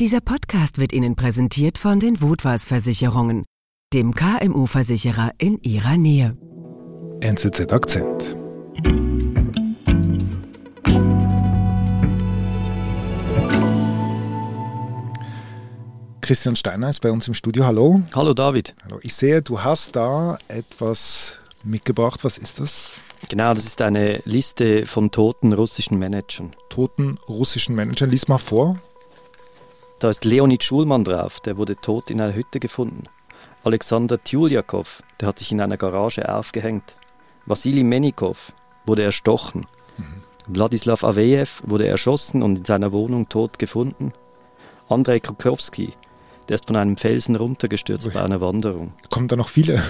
[0.00, 3.44] Dieser Podcast wird Ihnen präsentiert von den Wutwas Versicherungen,
[3.92, 6.38] dem KMU-Versicherer in Ihrer Nähe.
[7.18, 8.36] NZZ Akzent.
[16.20, 17.66] Christian Steiner ist bei uns im Studio.
[17.66, 18.00] Hallo.
[18.14, 18.76] Hallo David.
[18.84, 19.00] Hallo.
[19.02, 22.22] Ich sehe, du hast da etwas mitgebracht.
[22.22, 23.00] Was ist das?
[23.28, 26.54] Genau, das ist eine Liste von toten russischen Managern.
[26.68, 28.10] Toten russischen Managern.
[28.10, 28.78] Lies mal vor.
[29.98, 33.04] Da ist Leonid Schulmann drauf, der wurde tot in einer Hütte gefunden.
[33.64, 36.96] Alexander Tjuljakov, der hat sich in einer Garage aufgehängt.
[37.46, 38.52] Wassili Menikov
[38.86, 39.66] wurde erstochen.
[39.96, 40.04] Mhm.
[40.46, 44.12] Wladislav Avejew wurde erschossen und in seiner Wohnung tot gefunden.
[44.88, 45.92] Andrei Krukowski,
[46.48, 48.12] der ist von einem Felsen runtergestürzt Ui.
[48.12, 48.94] bei einer Wanderung.
[49.10, 49.82] Kommen da noch viele?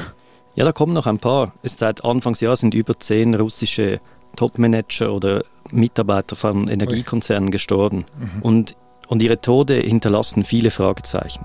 [0.54, 1.52] Ja, da kommen noch ein paar.
[1.62, 4.00] seit Anfangsjahr sind über zehn russische
[4.34, 7.52] Topmanager oder Mitarbeiter von Energiekonzernen Ui.
[7.52, 8.06] gestorben.
[8.18, 8.42] Mhm.
[8.42, 8.76] Und
[9.08, 11.44] und ihre Tode hinterlassen viele Fragezeichen.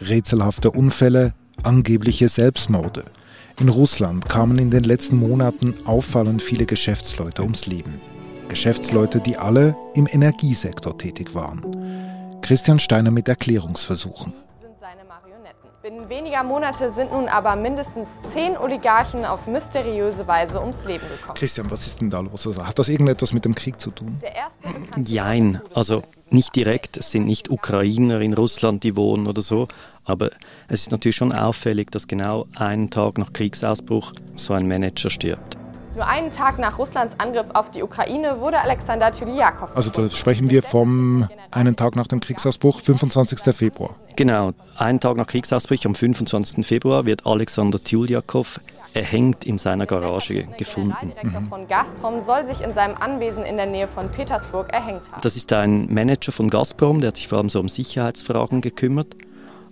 [0.00, 3.04] Rätselhafte Unfälle, angebliche Selbstmorde.
[3.60, 8.00] In Russland kamen in den letzten Monaten auffallend viele Geschäftsleute ums Leben.
[8.48, 12.40] Geschäftsleute, die alle im Energiesektor tätig waren.
[12.42, 14.32] Christian Steiner mit Erklärungsversuchen.
[15.82, 21.34] Binnen weniger Monate sind nun aber mindestens zehn Oligarchen auf mysteriöse Weise ums Leben gekommen.
[21.34, 22.46] Christian, was ist denn da los?
[22.46, 24.16] Also, hat das irgendetwas mit dem Krieg zu tun?
[25.04, 26.98] Jein, also nicht direkt.
[26.98, 29.66] Es sind nicht Ukrainer in Russland, die wohnen oder so.
[30.04, 30.30] Aber
[30.68, 35.58] es ist natürlich schon auffällig, dass genau einen Tag nach Kriegsausbruch so ein Manager stirbt.
[35.94, 39.76] Nur einen Tag nach Russlands Angriff auf die Ukraine wurde Alexander Tyliakov.
[39.76, 43.54] Also da sprechen wir vom einen Tag nach dem Kriegsausbruch, 25.
[43.54, 43.96] Februar.
[44.16, 46.66] Genau, einen Tag nach Kriegsausbruch, am 25.
[46.66, 48.60] Februar, wird Alexander Tyliakov
[48.94, 50.90] erhängt in seiner Garage gefunden.
[50.90, 51.48] Der Generaldirektor mhm.
[51.48, 55.22] von Gazprom soll sich in seinem Anwesen in der Nähe von Petersburg erhängt haben.
[55.22, 59.14] Das ist ein Manager von Gazprom, der hat sich vor allem so um Sicherheitsfragen gekümmert.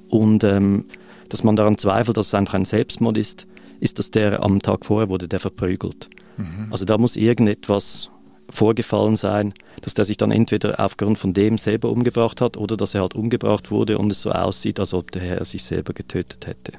[0.09, 0.87] Und ähm,
[1.29, 3.47] dass man daran zweifelt, dass es einfach ein Selbstmord ist,
[3.80, 6.08] ist, dass der am Tag vorher wurde der verprügelt.
[6.36, 6.68] Mhm.
[6.70, 8.11] Also da muss irgendetwas
[8.48, 12.95] vorgefallen sein, dass der sich dann entweder aufgrund von dem selber umgebracht hat oder dass
[12.95, 16.46] er halt umgebracht wurde und es so aussieht, als ob der Herr sich selber getötet
[16.46, 16.73] hätte.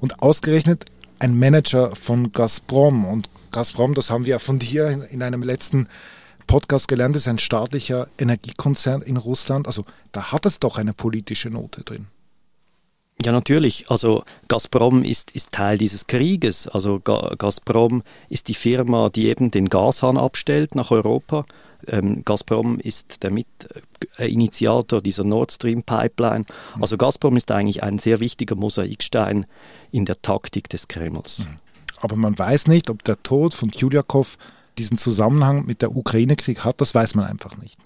[0.00, 0.86] Und ausgerechnet
[1.18, 5.88] ein Manager von Gazprom und Gazprom, das haben wir ja von dir in einem letzten
[6.46, 9.66] Podcast gelernt, ist ein staatlicher Energiekonzern in Russland.
[9.66, 12.08] Also da hat es doch eine politische Note drin.
[13.24, 13.90] Ja, natürlich.
[13.90, 16.68] Also Gazprom ist, ist Teil dieses Krieges.
[16.68, 21.46] Also Ga Gazprom ist die Firma, die eben den Gashahn abstellt nach Europa.
[21.86, 26.44] Ähm, Gazprom ist der Mitinitiator dieser Nord Stream Pipeline.
[26.74, 26.82] Mhm.
[26.82, 29.46] Also Gazprom ist eigentlich ein sehr wichtiger Mosaikstein
[29.90, 31.46] in der Taktik des Kremls.
[31.46, 31.58] Mhm.
[32.00, 34.36] Aber man weiß nicht, ob der Tod von Kyriakov
[34.76, 36.82] diesen Zusammenhang mit der Ukraine-Krieg hat.
[36.82, 37.78] Das weiß man einfach nicht.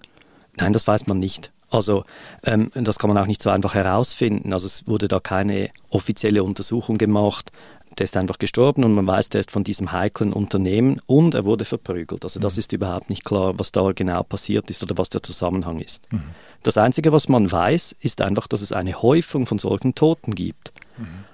[0.59, 1.53] Nein, das weiß man nicht.
[1.71, 2.05] Also
[2.45, 4.53] ähm, das kann man auch nicht so einfach herausfinden.
[4.53, 7.51] Also es wurde da keine offizielle Untersuchung gemacht.
[7.99, 11.45] Der ist einfach gestorben und man weiß, der ist von diesem heiklen Unternehmen und er
[11.45, 12.25] wurde verprügelt.
[12.25, 12.61] Also das mhm.
[12.61, 16.03] ist überhaupt nicht klar, was da genau passiert ist oder was der Zusammenhang ist.
[16.13, 16.23] Mhm.
[16.63, 20.73] Das Einzige, was man weiß, ist einfach, dass es eine Häufung von solchen Toten gibt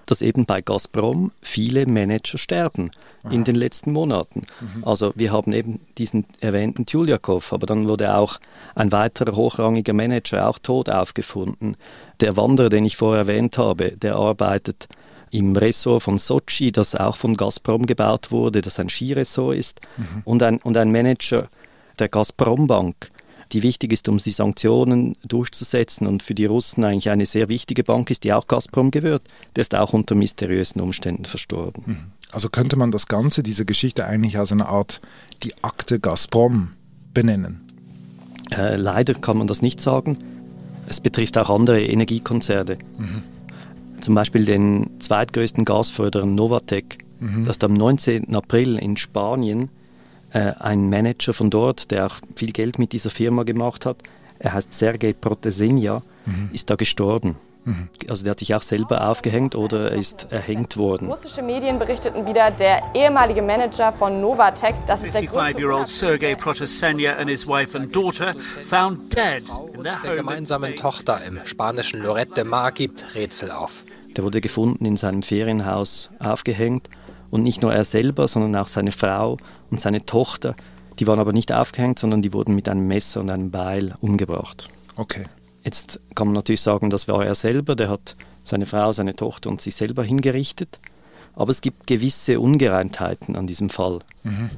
[0.07, 2.91] dass eben bei Gazprom viele Manager sterben
[3.25, 3.33] Aha.
[3.33, 4.47] in den letzten Monaten.
[4.61, 4.85] Mhm.
[4.85, 8.39] Also wir haben eben diesen erwähnten Tjuljakov, aber dann wurde auch
[8.75, 11.77] ein weiterer hochrangiger Manager auch tot aufgefunden.
[12.21, 14.89] Der Wanderer, den ich vorher erwähnt habe, der arbeitet
[15.31, 20.23] im Ressort von Sochi, das auch von Gazprom gebaut wurde, das ein Skiressort ist, mhm.
[20.25, 21.49] und, ein, und ein Manager
[21.99, 23.11] der Gazprom Bank,
[23.53, 27.85] die wichtig ist, um die Sanktionen durchzusetzen und für die Russen eigentlich eine sehr wichtige
[27.85, 29.23] Bank ist, die auch Gazprom gehört,
[29.55, 31.83] der ist auch unter mysteriösen Umständen verstorben.
[31.87, 31.99] Mhm.
[32.33, 35.01] Also könnte man das Ganze, diese Geschichte eigentlich als eine Art
[35.43, 36.71] die Akte Gazprom
[37.15, 37.61] benennen?
[38.51, 40.19] Äh, leider kann man das nicht sagen.
[40.87, 42.79] Es betrifft auch andere Energiekonzerne.
[42.99, 43.23] Mhm.
[44.01, 46.99] Zum Beispiel den zweitgrößten Gasförderer Novatec.
[47.21, 47.45] Mhm.
[47.45, 48.35] Das am 19.
[48.35, 49.71] April in Spanien
[50.33, 53.99] äh, ein Manager von dort, der auch viel Geld mit dieser Firma gemacht hat,
[54.39, 56.51] er heißt Sergei Protesenia, mhm.
[56.53, 57.37] ist da gestorben.
[57.67, 57.89] Mhm.
[58.09, 61.09] Also der hat sich auch selber aufgehängt oder er ist erhängt worden.
[61.11, 67.17] Russische Medien berichteten wieder, der ehemalige Manager von Novatec, das ist der 55-year-old Sergei Protesenia
[67.17, 69.43] and his wife and daughter found dead
[69.75, 73.85] in their der gemeinsamen Tochter im spanischen Lorette de Mar gibt Rätsel auf.
[74.17, 76.89] Der wurde gefunden in seinem Ferienhaus aufgehängt
[77.37, 79.37] und nicht nur er selber, sondern auch seine Frau
[79.71, 80.57] und seine Tochter.
[80.99, 84.69] Die waren aber nicht aufgehängt, sondern die wurden mit einem Messer und einem Beil umgebracht.
[84.97, 85.27] Okay.
[85.63, 89.51] Jetzt kann man natürlich sagen, das war er selber, der hat seine Frau, seine Tochter
[89.51, 90.79] und sich selber hingerichtet.
[91.35, 94.01] Aber es gibt gewisse Ungereimtheiten an diesem Fall.
[94.23, 94.51] Mhm.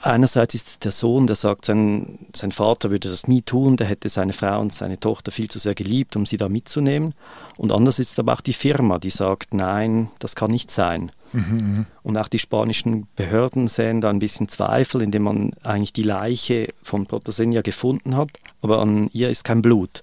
[0.00, 3.86] einerseits ist es der Sohn, der sagt, sein, sein Vater würde das nie tun, der
[3.86, 7.14] hätte seine Frau und seine Tochter viel zu sehr geliebt, um sie da mitzunehmen.
[7.56, 11.12] Und anders ist es aber auch die Firma, die sagt, nein, das kann nicht sein.
[11.32, 11.86] Mhm.
[12.02, 16.68] Und auch die spanischen Behörden sehen da ein bisschen Zweifel, indem man eigentlich die Leiche
[16.82, 18.30] von Protasenia gefunden hat,
[18.62, 20.02] aber an ihr ist kein Blut.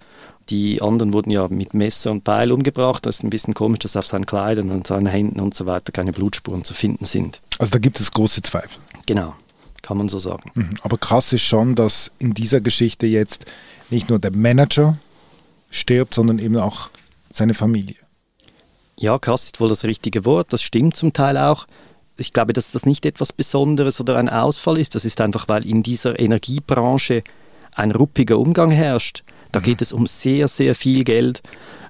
[0.50, 3.06] Die anderen wurden ja mit Messer und Beil umgebracht.
[3.06, 5.92] Das ist ein bisschen komisch, dass auf seinen Kleidern und seinen Händen und so weiter
[5.92, 7.42] keine Blutspuren zu finden sind.
[7.58, 8.80] Also da gibt es große Zweifel.
[9.08, 9.34] Genau,
[9.82, 10.52] kann man so sagen.
[10.54, 10.76] Mhm.
[10.84, 13.46] Aber krass ist schon, dass in dieser Geschichte jetzt
[13.90, 14.98] nicht nur der Manager
[15.72, 16.90] stirbt, sondern eben auch
[17.32, 17.96] seine Familie.
[18.98, 20.54] Ja, krass ist wohl das richtige Wort.
[20.54, 21.68] Das stimmt zum Teil auch.
[22.18, 24.96] Ich glaube, dass das nicht etwas Besonderes oder ein Ausfall ist.
[24.96, 27.24] Das ist einfach, weil in dieser Energiebranche
[27.76, 29.24] ein ruppiger Umgang herrscht.
[29.52, 31.42] Da geht es um sehr, sehr viel Geld,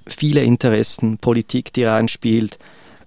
[0.06, 2.58] viele Interessen, Politik, die reinspielt.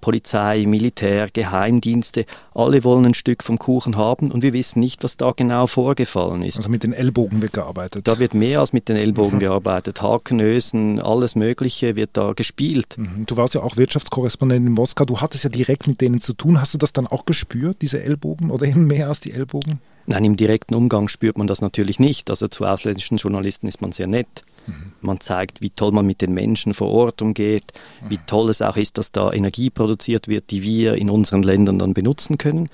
[0.01, 5.17] Polizei, Militär, Geheimdienste, alle wollen ein Stück vom Kuchen haben und wir wissen nicht, was
[5.17, 6.57] da genau vorgefallen ist.
[6.57, 8.07] Also mit den Ellbogen wird gearbeitet.
[8.07, 9.39] Da wird mehr als mit den Ellbogen mhm.
[9.39, 10.01] gearbeitet.
[10.01, 12.97] Hakenösen, alles Mögliche wird da gespielt.
[12.97, 13.25] Mhm.
[13.25, 16.59] Du warst ja auch Wirtschaftskorrespondent in Moskau, du hattest ja direkt mit denen zu tun.
[16.59, 19.79] Hast du das dann auch gespürt, diese Ellbogen oder eben mehr als die Ellbogen?
[20.09, 22.31] Nein, im direkten Umgang spürt man das natürlich nicht.
[22.31, 24.43] Also zu ausländischen Journalisten ist man sehr nett.
[24.65, 24.91] Mhm.
[25.01, 28.09] Man zeigt, wie toll man mit den Menschen vor Ort umgeht, mhm.
[28.09, 31.77] wie toll es auch ist, dass da Energie produziert wird, die wir in unseren Ländern
[31.77, 32.69] dann benutzen können.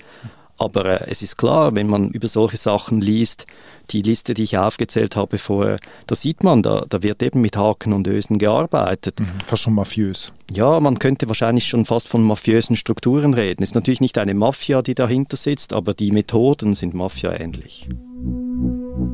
[0.58, 3.44] Aber äh, es ist klar, wenn man über solche Sachen liest,
[3.90, 7.56] die Liste, die ich aufgezählt habe vorher, da sieht man, da, da wird eben mit
[7.56, 9.20] Haken und Ösen gearbeitet.
[9.20, 10.32] Mhm, fast schon mafiös.
[10.50, 13.62] Ja, man könnte wahrscheinlich schon fast von mafiösen Strukturen reden.
[13.62, 17.88] Es ist natürlich nicht eine Mafia, die dahinter sitzt, aber die Methoden sind Mafia-ähnlich.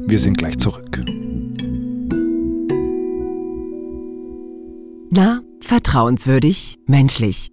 [0.06, 1.00] Wir sind gleich zurück.
[5.10, 7.50] Na, vertrauenswürdig, menschlich.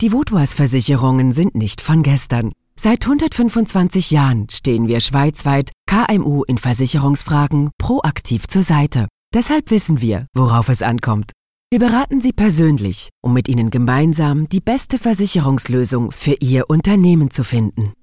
[0.00, 2.52] Die Vodouas-Versicherungen sind nicht von gestern.
[2.80, 9.08] Seit 125 Jahren stehen wir schweizweit KMU in Versicherungsfragen proaktiv zur Seite.
[9.34, 11.32] Deshalb wissen wir, worauf es ankommt.
[11.72, 17.42] Wir beraten Sie persönlich, um mit Ihnen gemeinsam die beste Versicherungslösung für Ihr Unternehmen zu
[17.42, 17.94] finden.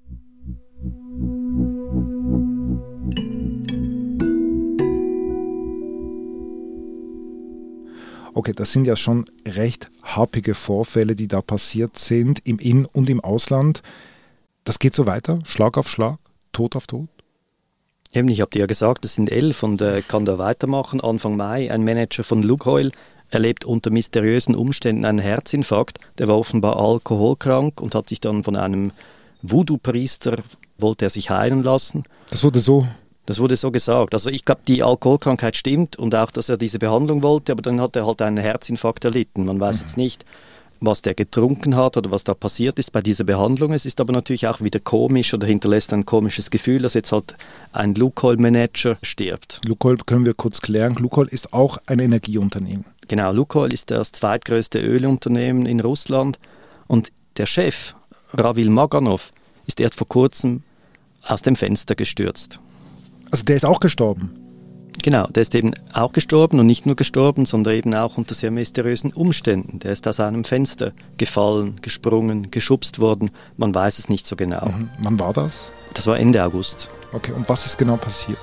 [8.34, 13.08] Okay, das sind ja schon recht happige Vorfälle, die da passiert sind im In- und
[13.08, 13.80] im Ausland.
[14.66, 16.18] Das geht so weiter, Schlag auf Schlag,
[16.50, 17.08] Tod auf Tod?
[18.12, 21.00] Eben, ich habe dir ja gesagt, es sind elf und äh, kann da weitermachen.
[21.00, 22.90] Anfang Mai, ein Manager von Lukoil
[23.30, 26.00] erlebt unter mysteriösen Umständen einen Herzinfarkt.
[26.18, 28.90] Der war offenbar alkoholkrank und hat sich dann von einem
[29.42, 30.38] Voodoo-Priester,
[30.78, 32.02] wollte er sich heilen lassen.
[32.30, 32.88] Das wurde so
[33.26, 34.14] das wurde so gesagt.
[34.14, 37.80] Also ich glaube, die Alkoholkrankheit stimmt und auch, dass er diese Behandlung wollte, aber dann
[37.80, 39.44] hat er halt einen Herzinfarkt erlitten.
[39.44, 39.82] Man weiß mhm.
[39.82, 40.24] jetzt nicht,
[40.80, 43.72] was der getrunken hat oder was da passiert ist bei dieser Behandlung.
[43.72, 47.34] Es ist aber natürlich auch wieder komisch oder hinterlässt ein komisches Gefühl, dass jetzt halt
[47.72, 49.60] ein Lukoil-Manager stirbt.
[49.66, 50.94] Lukoil können wir kurz klären.
[50.94, 52.84] Lukoil ist auch ein Energieunternehmen.
[53.08, 56.38] Genau, Lukoil ist das zweitgrößte Ölunternehmen in Russland
[56.86, 57.94] und der Chef,
[58.32, 59.32] Ravil Maganov,
[59.66, 60.62] ist erst vor kurzem
[61.22, 62.60] aus dem Fenster gestürzt.
[63.30, 64.45] Also der ist auch gestorben?
[65.06, 68.50] Genau, der ist eben auch gestorben und nicht nur gestorben, sondern eben auch unter sehr
[68.50, 69.78] mysteriösen Umständen.
[69.78, 73.30] Der ist aus einem Fenster gefallen, gesprungen, geschubst worden.
[73.56, 74.66] Man weiß es nicht so genau.
[74.66, 74.90] Mhm.
[74.98, 75.70] Wann war das?
[75.94, 76.90] Das war Ende August.
[77.12, 78.36] Okay, und was ist genau passiert?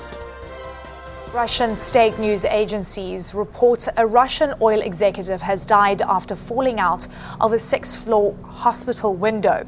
[1.33, 7.09] Russian state news agencies report a Russian oil executive has died after falling out
[7.41, 9.65] of a sixth floor hospital window.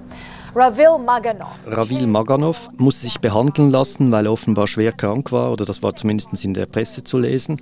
[0.55, 1.57] Ravil Maganov.
[1.67, 5.93] Ravil Maganov musste sich behandeln lassen, weil er offenbar schwer krank war, oder das war
[5.97, 7.61] zumindest in der Presse zu lesen.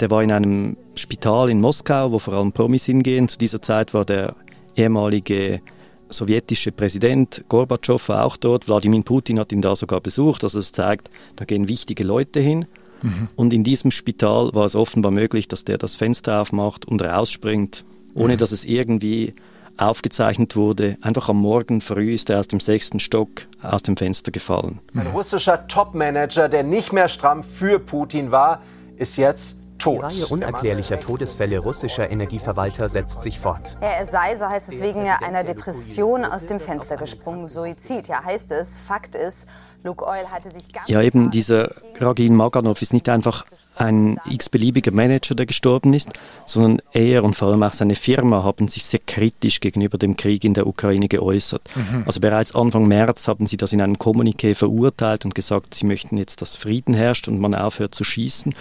[0.00, 3.28] Der war in einem Spital in Moskau, wo vor allem Promis hingehen.
[3.28, 4.34] Zu dieser Zeit war der
[4.74, 5.60] ehemalige
[6.08, 8.66] sowjetische Präsident Gorbatschow auch dort.
[8.66, 10.42] Wladimir Putin hat ihn da sogar besucht.
[10.42, 12.66] Also es zeigt, da gehen wichtige Leute hin.
[13.02, 13.28] Mhm.
[13.36, 17.84] Und in diesem Spital war es offenbar möglich, dass der das Fenster aufmacht und rausspringt,
[18.14, 18.38] ohne mhm.
[18.38, 19.34] dass es irgendwie
[19.78, 20.98] aufgezeichnet wurde.
[21.00, 24.80] Einfach am Morgen früh ist er aus dem sechsten Stock aus dem Fenster gefallen.
[24.94, 28.62] Ein russischer Topmanager, der nicht mehr stramm für Putin war,
[28.96, 30.04] ist jetzt tot.
[30.10, 33.76] Die Reihe unerklärlicher Todesfälle russischer Energieverwalter setzt sich fort.
[33.80, 37.46] Er sei, so heißt es, wegen einer Depression aus dem Fenster gesprungen.
[37.46, 38.80] Suizid, ja heißt es.
[38.80, 39.48] Fakt ist,
[39.84, 40.88] Luke Oil hatte sich ganz...
[40.88, 43.46] Ja, eben dieser Ragin Maganov ist nicht einfach
[43.78, 46.10] ein x-beliebiger Manager, der gestorben ist,
[46.44, 50.44] sondern er und vor allem auch seine Firma haben sich sehr kritisch gegenüber dem Krieg
[50.44, 51.62] in der Ukraine geäußert.
[51.74, 52.02] Mhm.
[52.06, 56.16] Also bereits Anfang März haben sie das in einem Kommuniqué verurteilt und gesagt, sie möchten
[56.16, 58.54] jetzt, dass Frieden herrscht und man aufhört zu schießen.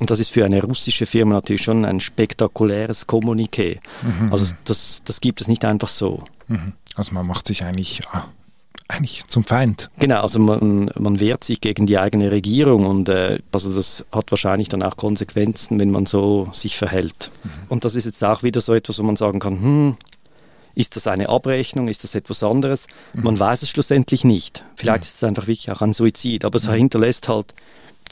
[0.00, 3.78] Und das ist für eine russische Firma natürlich schon ein spektakuläres Kommuniqué.
[4.02, 4.32] Mhm.
[4.32, 6.24] Also das, das gibt es nicht einfach so.
[6.48, 6.72] Mhm.
[6.96, 8.24] Also man macht sich eigentlich ah,
[8.88, 9.90] eigentlich zum Feind.
[9.98, 14.30] Genau, also man, man wehrt sich gegen die eigene Regierung und äh, also das hat
[14.30, 17.30] wahrscheinlich dann auch Konsequenzen, wenn man so sich verhält.
[17.42, 17.50] Mhm.
[17.68, 19.96] Und das ist jetzt auch wieder so etwas, wo man sagen kann, hm,
[20.74, 21.88] ist das eine Abrechnung?
[21.88, 22.86] Ist das etwas anderes?
[23.12, 23.22] Mhm.
[23.22, 24.64] Man weiß es schlussendlich nicht.
[24.76, 25.06] Vielleicht mhm.
[25.06, 26.72] ist es einfach wirklich auch ein Suizid, aber es mhm.
[26.72, 27.54] hinterlässt halt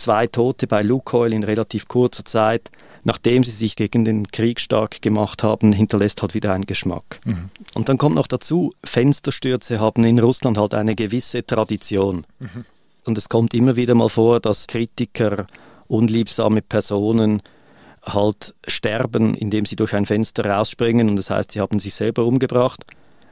[0.03, 2.71] zwei Tote bei Lukoil in relativ kurzer Zeit.
[3.05, 7.19] Nachdem sie sich gegen den Krieg stark gemacht haben, hinterlässt halt wieder einen Geschmack.
[7.25, 7.51] Mhm.
[7.75, 12.25] Und dann kommt noch dazu, Fensterstürze haben in Russland halt eine gewisse Tradition.
[12.39, 12.65] Mhm.
[13.05, 15.49] Und es kommt immer wieder mal vor, dass Kritiker,
[15.89, 17.43] unliebsame Personen
[18.05, 22.25] halt sterben, indem sie durch ein Fenster rausspringen und das heißt, sie haben sich selber
[22.25, 22.85] umgebracht.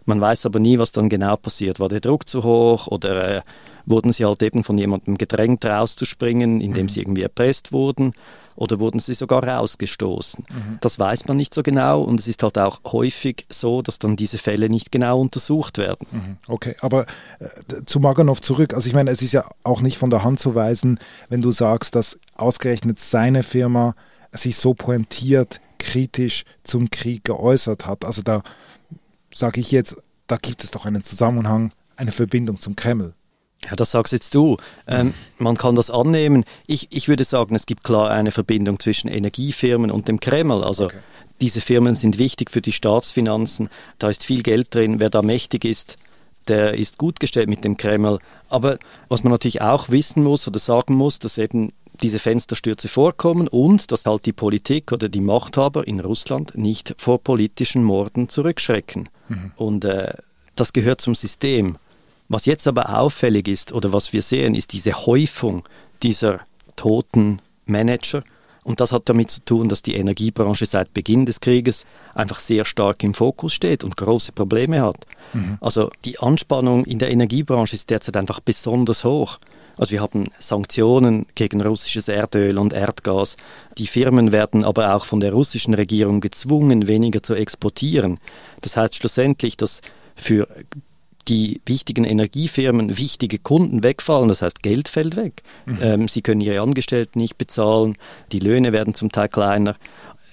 [0.04, 1.78] Man weiß aber nie, was dann genau passiert.
[1.78, 3.42] War der Druck zu hoch oder äh,
[3.86, 6.88] wurden sie halt eben von jemandem gedrängt rauszuspringen, indem mhm.
[6.88, 8.12] sie irgendwie erpresst wurden
[8.56, 10.44] oder wurden sie sogar rausgestoßen.
[10.48, 10.78] Mhm.
[10.80, 14.16] Das weiß man nicht so genau und es ist halt auch häufig so, dass dann
[14.16, 16.06] diese Fälle nicht genau untersucht werden.
[16.10, 16.36] Mhm.
[16.46, 17.06] Okay, aber
[17.38, 18.74] äh, zu Maganov zurück.
[18.74, 21.52] Also ich meine, es ist ja auch nicht von der Hand zu weisen, wenn du
[21.52, 23.94] sagst, dass ausgerechnet seine Firma
[24.32, 28.04] sich so pointiert kritisch zum Krieg geäußert hat.
[28.04, 28.42] Also da
[29.32, 29.96] sage ich jetzt,
[30.26, 33.14] da gibt es doch einen Zusammenhang, eine Verbindung zum Kreml.
[33.68, 34.56] Ja, das sagst jetzt du.
[34.86, 36.44] Ähm, man kann das annehmen.
[36.66, 40.64] Ich, ich würde sagen, es gibt klar eine Verbindung zwischen Energiefirmen und dem Kreml.
[40.64, 40.98] Also okay.
[41.40, 43.68] diese Firmen sind wichtig für die Staatsfinanzen.
[43.98, 44.98] Da ist viel Geld drin.
[44.98, 45.98] Wer da mächtig ist,
[46.48, 48.18] der ist gut gestellt mit dem Kreml.
[48.48, 53.46] Aber was man natürlich auch wissen muss oder sagen muss, dass eben diese Fensterstürze vorkommen
[53.46, 59.08] und dass halt die Politik oder die Machthaber in Russland nicht vor politischen Morden zurückschrecken.
[59.28, 59.52] Mhm.
[59.56, 60.14] Und äh,
[60.56, 61.76] das gehört zum System.
[62.30, 65.64] Was jetzt aber auffällig ist oder was wir sehen, ist diese Häufung
[66.00, 66.40] dieser
[66.76, 68.22] toten Manager.
[68.62, 72.64] Und das hat damit zu tun, dass die Energiebranche seit Beginn des Krieges einfach sehr
[72.64, 75.06] stark im Fokus steht und große Probleme hat.
[75.32, 75.58] Mhm.
[75.60, 79.40] Also die Anspannung in der Energiebranche ist derzeit einfach besonders hoch.
[79.76, 83.38] Also wir haben Sanktionen gegen russisches Erdöl und Erdgas.
[83.76, 88.20] Die Firmen werden aber auch von der russischen Regierung gezwungen, weniger zu exportieren.
[88.60, 89.80] Das heißt schlussendlich, dass
[90.14, 90.46] für
[91.28, 95.42] die wichtigen Energiefirmen wichtige Kunden wegfallen, das heißt Geld fällt weg.
[95.66, 95.78] Mhm.
[95.82, 97.96] Ähm, sie können ihre Angestellten nicht bezahlen,
[98.32, 99.76] die Löhne werden zum Teil kleiner.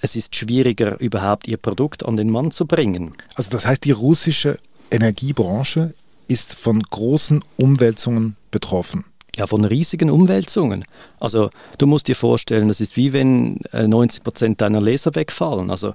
[0.00, 3.14] Es ist schwieriger, überhaupt ihr Produkt an den Mann zu bringen.
[3.34, 4.56] Also das heißt, die russische
[4.90, 5.94] Energiebranche
[6.28, 9.04] ist von großen Umwälzungen betroffen
[9.38, 10.84] ja, von riesigen Umwälzungen.
[11.20, 15.70] Also du musst dir vorstellen, das ist wie wenn 90 äh, Prozent deiner Leser wegfallen.
[15.70, 15.94] Also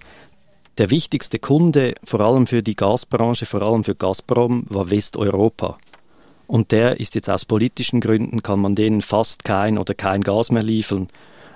[0.78, 5.78] der wichtigste Kunde, vor allem für die Gasbranche, vor allem für Gazprom, war Westeuropa.
[6.48, 10.52] Und der ist jetzt aus politischen Gründen, kann man denen fast kein oder kein Gas
[10.52, 11.08] mehr liefern.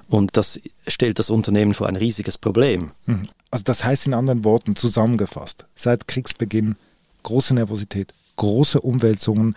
[0.07, 2.91] Und das stellt das Unternehmen vor ein riesiges Problem.
[3.05, 3.27] Mhm.
[3.51, 6.75] Also das heißt in anderen Worten zusammengefasst, seit Kriegsbeginn
[7.23, 9.55] große Nervosität, große Umwälzungen,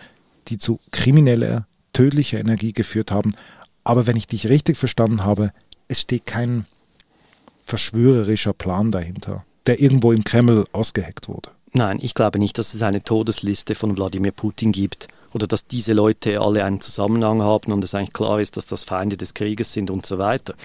[0.49, 3.33] die zu krimineller tödliche Energie geführt haben.
[3.83, 5.53] Aber wenn ich dich richtig verstanden habe,
[5.87, 6.65] es steht kein
[7.65, 11.49] verschwörerischer Plan dahinter, der irgendwo im Kreml ausgeheckt wurde.
[11.71, 15.93] Nein, ich glaube nicht, dass es eine Todesliste von Wladimir Putin gibt oder dass diese
[15.93, 19.71] Leute alle einen Zusammenhang haben und es eigentlich klar ist, dass das Feinde des Krieges
[19.71, 20.55] sind und so weiter.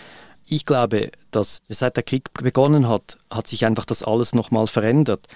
[0.45, 5.29] Ich glaube, dass seit der Krieg begonnen hat, hat sich einfach das alles nochmal verändert.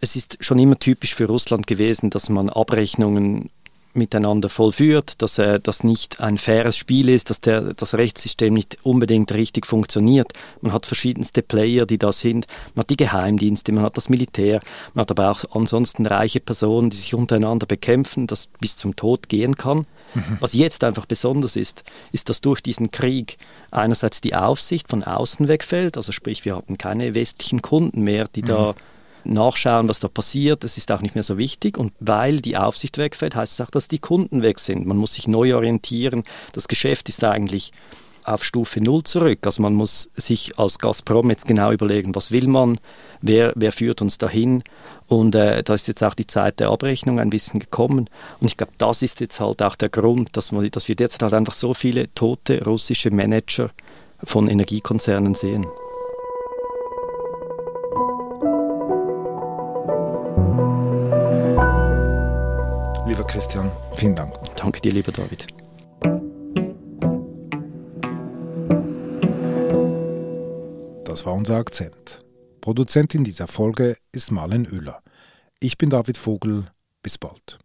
[0.00, 3.50] Es ist schon immer typisch für Russland gewesen, dass man Abrechnungen
[3.92, 8.78] miteinander vollführt, dass äh, das nicht ein faires Spiel ist, dass der, das Rechtssystem nicht
[8.82, 10.32] unbedingt richtig funktioniert.
[10.60, 12.46] Man hat verschiedenste Player, die da sind.
[12.74, 14.60] Man hat die Geheimdienste, man hat das Militär,
[14.94, 19.28] man hat aber auch ansonsten reiche Personen, die sich untereinander bekämpfen, das bis zum Tod
[19.28, 19.86] gehen kann.
[20.14, 20.38] Mhm.
[20.40, 23.38] Was jetzt einfach besonders ist, ist, dass durch diesen Krieg
[23.70, 28.42] einerseits die Aufsicht von außen wegfällt, also sprich, wir haben keine westlichen Kunden mehr, die
[28.42, 28.46] mhm.
[28.46, 28.74] da
[29.24, 30.64] nachschauen, was da passiert.
[30.64, 31.78] Das ist auch nicht mehr so wichtig.
[31.78, 34.86] Und weil die Aufsicht wegfällt, heißt es auch, dass die Kunden weg sind.
[34.86, 36.24] Man muss sich neu orientieren.
[36.52, 37.72] Das Geschäft ist eigentlich
[38.24, 39.40] auf Stufe Null zurück.
[39.44, 42.78] Also man muss sich als Gazprom jetzt genau überlegen, was will man,
[43.20, 44.62] wer, wer führt uns dahin.
[45.08, 48.08] Und äh, da ist jetzt auch die Zeit der Abrechnung ein bisschen gekommen.
[48.40, 51.22] Und ich glaube, das ist jetzt halt auch der Grund, dass, man, dass wir derzeit
[51.22, 53.70] halt einfach so viele tote russische Manager
[54.22, 55.66] von Energiekonzernen sehen.
[63.40, 64.34] Christian, vielen Dank.
[64.56, 65.46] Danke dir, lieber David.
[71.06, 72.22] Das war unser Akzent.
[72.60, 75.02] Produzentin dieser Folge ist Marlen Oehler.
[75.58, 76.66] Ich bin David Vogel.
[77.02, 77.58] Bis bald.